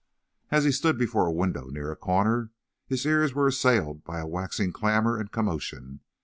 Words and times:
As 0.49 0.63
he 0.63 0.71
stood 0.71 0.97
before 0.97 1.27
a 1.27 1.31
window 1.31 1.67
near 1.67 1.91
a 1.91 1.95
corner, 1.95 2.49
his 2.87 3.05
ears 3.05 3.35
were 3.35 3.45
assailed 3.45 4.03
by 4.03 4.17
a 4.19 4.25
waxing 4.25 4.73
clamour 4.73 5.15
and 5.15 5.31
commotion. 5.31 5.99